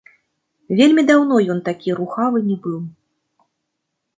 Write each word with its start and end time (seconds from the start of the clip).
Вельмі 0.79 1.03
даўно 1.09 1.35
ён 1.55 1.59
такі 1.67 1.89
рухавы 1.99 2.41
не 2.49 2.57
быў. 2.65 2.79